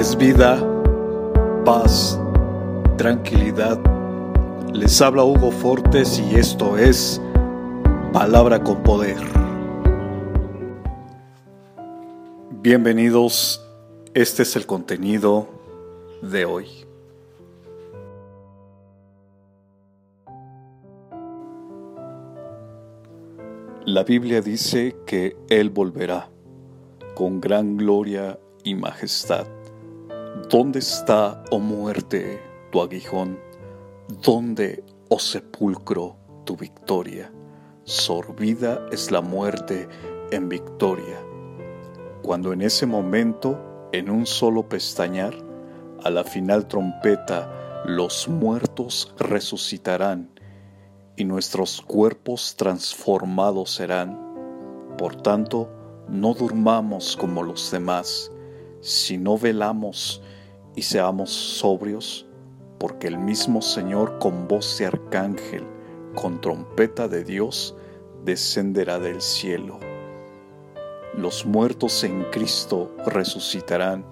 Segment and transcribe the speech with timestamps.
[0.00, 0.58] es vida,
[1.66, 2.18] paz,
[2.96, 3.78] tranquilidad.
[4.72, 7.20] Les habla Hugo Fortes y esto es
[8.10, 9.18] Palabra con Poder.
[12.62, 13.62] Bienvenidos,
[14.14, 15.48] este es el contenido
[16.22, 16.66] de hoy.
[23.84, 26.30] La Biblia dice que Él volverá
[27.14, 29.59] con gran gloria y majestad.
[30.50, 33.38] ¿Dónde está, oh muerte, tu aguijón?
[34.20, 37.32] ¿Dónde, oh sepulcro, tu victoria?
[37.84, 39.88] Sorbida es la muerte
[40.32, 41.20] en victoria.
[42.22, 45.36] Cuando en ese momento, en un solo pestañar,
[46.02, 50.30] a la final trompeta, los muertos resucitarán
[51.14, 54.18] y nuestros cuerpos transformados serán.
[54.98, 55.70] Por tanto,
[56.08, 58.32] no durmamos como los demás,
[58.80, 60.20] si no velamos
[60.80, 62.24] y seamos sobrios,
[62.78, 65.62] porque el mismo Señor con voz de arcángel,
[66.14, 67.76] con trompeta de Dios,
[68.24, 69.78] descenderá del cielo.
[71.14, 74.06] Los muertos en Cristo resucitarán,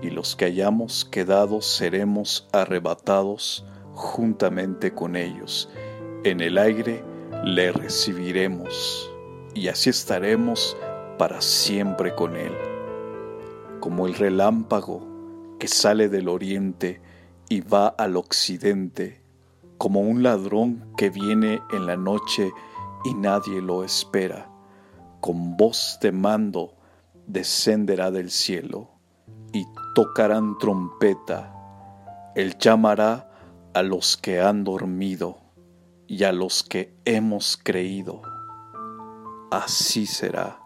[0.00, 5.68] y los que hayamos quedado seremos arrebatados juntamente con ellos.
[6.24, 7.04] En el aire
[7.44, 9.10] le recibiremos,
[9.52, 10.78] y así estaremos
[11.18, 12.54] para siempre con Él
[13.80, 15.15] como el relámpago
[15.58, 17.00] que sale del oriente
[17.48, 19.22] y va al occidente,
[19.78, 22.50] como un ladrón que viene en la noche
[23.04, 24.50] y nadie lo espera,
[25.20, 26.74] con voz de mando
[27.26, 28.90] descenderá del cielo
[29.52, 31.52] y tocarán trompeta,
[32.34, 33.30] él llamará
[33.74, 35.38] a los que han dormido
[36.06, 38.22] y a los que hemos creído.
[39.50, 40.65] Así será.